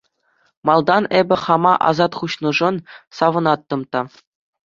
Малтан 0.67 1.03
эпӗ 1.19 1.37
хама 1.43 1.73
асат 1.91 2.13
хуҫнӑшан 2.21 2.75
савӑнаттӑм 3.21 3.81
та. 3.93 4.01